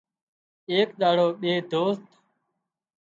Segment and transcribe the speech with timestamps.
[0.69, 2.05] ايڪ ۮاڙو ٻي دوست